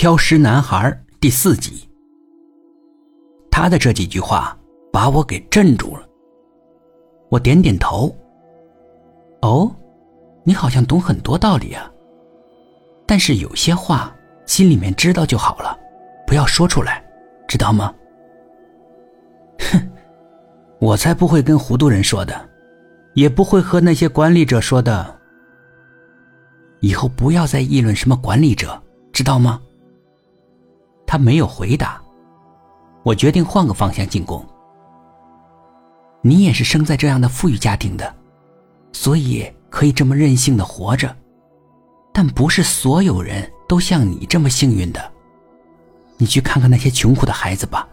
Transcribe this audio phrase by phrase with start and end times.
[0.00, 1.86] 挑食男孩第四集。
[3.50, 4.56] 他的这几句话
[4.90, 6.08] 把我给镇住了。
[7.28, 8.10] 我点点头。
[9.42, 9.70] 哦，
[10.42, 11.92] 你好像懂很多道理啊。
[13.06, 14.10] 但是有些话
[14.46, 15.78] 心里面知道就好了，
[16.26, 17.04] 不要说出来，
[17.46, 17.94] 知道吗？
[19.70, 19.86] 哼，
[20.80, 22.48] 我才不会跟糊涂人说的，
[23.12, 25.20] 也不会和那些管理者说的。
[26.80, 28.82] 以后不要再议论什么管理者，
[29.12, 29.60] 知道吗？
[31.10, 32.00] 他没有回答。
[33.02, 34.46] 我决定换个方向进攻。
[36.22, 38.14] 你也是生在这样的富裕家庭的，
[38.92, 41.12] 所以可以这么任性的活着。
[42.12, 45.12] 但不是所有人都像你这么幸运的。
[46.16, 47.88] 你去看看那些穷苦的孩子吧，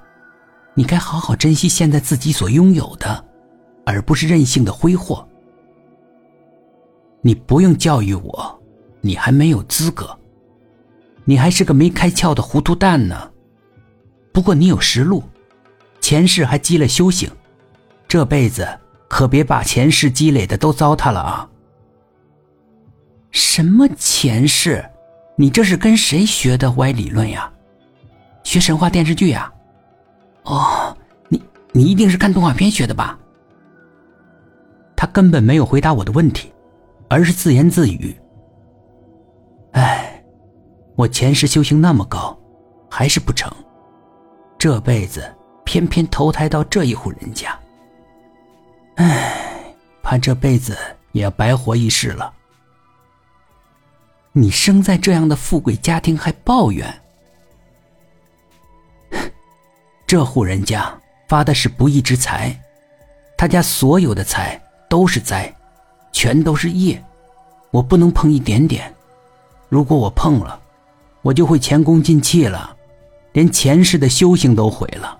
[0.76, 3.26] 你该好好珍惜现在自己所拥有的，
[3.84, 5.28] 而不是任性的挥霍。
[7.22, 8.62] 你不用教育我，
[9.02, 10.16] 你还没有资格，
[11.30, 13.30] 你还是个没开窍的糊涂蛋呢。
[14.32, 15.22] 不过你有实录，
[16.00, 17.30] 前世还积了修行，
[18.08, 18.66] 这辈子
[19.10, 21.50] 可别把前世积累的都糟蹋了啊！
[23.32, 24.90] 什么前世？
[25.36, 27.52] 你这是跟谁学的歪理论呀？
[28.44, 29.52] 学神话电视剧呀？
[30.44, 30.96] 哦，
[31.28, 33.20] 你你一定是看动画片学的吧？
[34.96, 36.54] 他根本没有回答我的问题，
[37.10, 38.16] 而是自言自语
[39.74, 40.07] ：“哎，
[40.98, 42.36] 我前世修行那么高，
[42.90, 43.54] 还是不成。
[44.58, 45.32] 这辈子
[45.64, 47.56] 偏偏投胎到这一户人家，
[48.96, 50.76] 哎，怕这辈子
[51.12, 52.34] 也要白活一世了。”
[54.34, 56.92] 你生在这样的富贵家庭还抱怨？
[60.08, 62.60] 这户人家发的是不义之财，
[63.38, 65.54] 他家所有的财都是灾，
[66.12, 67.04] 全都是业，
[67.70, 68.92] 我不能碰一点点。
[69.70, 70.60] 如果我碰了，
[71.22, 72.76] 我就会前功尽弃了，
[73.34, 75.20] 连前世的修行都毁了。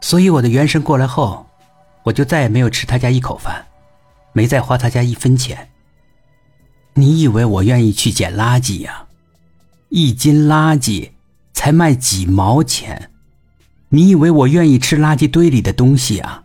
[0.00, 1.46] 所以我的元神过来后，
[2.02, 3.66] 我就再也没有吃他家一口饭，
[4.32, 5.70] 没再花他家一分钱。
[6.94, 9.06] 你以为我愿意去捡垃圾呀？
[9.88, 11.10] 一斤垃圾
[11.52, 13.10] 才卖几毛钱，
[13.88, 16.44] 你以为我愿意吃垃圾堆里的东西啊？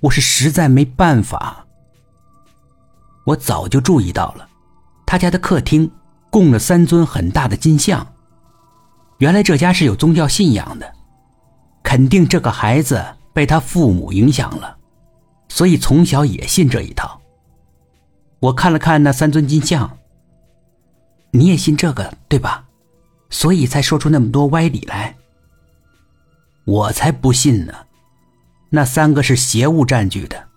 [0.00, 1.66] 我是实在没办法。
[3.24, 4.48] 我早就注意到了，
[5.06, 5.90] 他家的客厅
[6.32, 8.14] 供了三尊很大的金像，
[9.18, 10.90] 原来这家是有宗教信仰的，
[11.82, 13.04] 肯定这个孩子
[13.34, 14.78] 被他父母影响了，
[15.50, 17.20] 所以从小也信这一套。
[18.40, 19.98] 我看了看那三尊金像，
[21.32, 22.64] 你也信这个对吧？
[23.28, 25.14] 所以才说出那么多歪理来。
[26.64, 27.74] 我才不信呢，
[28.70, 30.48] 那三个是邪物占据的，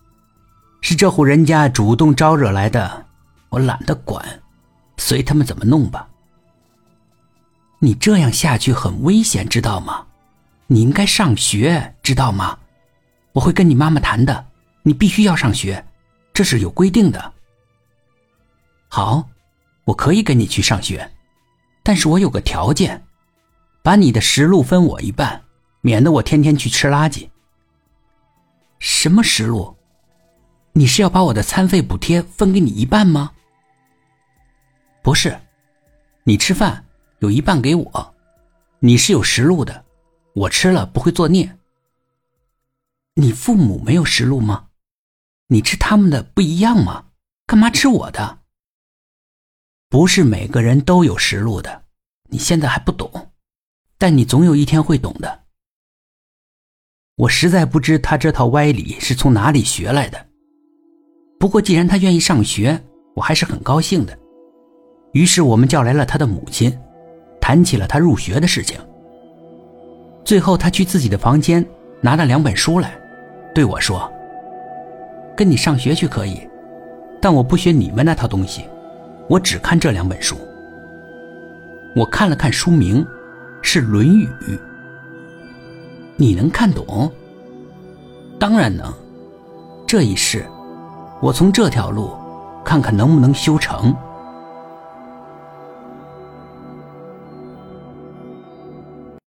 [0.80, 3.06] 是这户人家主动招惹来的，
[3.50, 4.26] 我懒得管，
[4.98, 6.08] 随他们怎么弄吧。
[7.80, 10.06] 你这样下去很危险，知道吗？
[10.68, 12.58] 你应该上学，知道吗？
[13.34, 14.48] 我会跟你妈妈谈的，
[14.82, 15.86] 你必须要上学，
[16.34, 17.34] 这是有规定的。
[18.88, 19.30] 好，
[19.84, 21.12] 我可以跟你去上学，
[21.84, 23.04] 但是我有个条件，
[23.84, 25.44] 把你的食禄分我一半，
[25.82, 27.28] 免得我天天去吃垃圾。
[28.80, 29.76] 什么食禄？
[30.74, 33.32] 你是要把我的餐费补贴分给你一半吗？
[35.06, 35.40] 不是，
[36.24, 36.84] 你吃饭
[37.20, 38.16] 有一半给我，
[38.80, 39.86] 你是有食禄的，
[40.34, 41.60] 我吃了不会作孽。
[43.14, 44.70] 你父母没有食禄吗？
[45.50, 47.06] 你吃他们的不一样吗？
[47.46, 48.40] 干嘛吃我的？
[49.90, 51.84] 不是每个人都有实录的，
[52.32, 53.32] 你现在还不懂，
[54.00, 55.44] 但你总有一天会懂的。
[57.18, 60.30] 我实在不知他这套歪理是从哪里学来的，
[61.40, 62.84] 不过既然他愿意上学，
[63.14, 64.18] 我还是很高兴的。
[65.16, 66.78] 于是我们叫来了他的母亲，
[67.40, 68.78] 谈起了他入学的事情。
[70.26, 71.66] 最后他去自己的房间
[72.02, 72.92] 拿了两本书来，
[73.54, 74.12] 对我说
[75.34, 76.46] ：“跟你上学去可以，
[77.22, 78.66] 但我不学你们那套东西。”
[79.30, 80.36] 我只看这两本书。
[81.96, 83.04] 我看了看书名，
[83.62, 84.28] 是《论语》。
[86.18, 87.10] 你能看懂？
[88.38, 88.94] 当然能。
[89.88, 90.46] 这一世，
[91.22, 92.12] 我从这条路，
[92.66, 93.96] 看看能不能修成。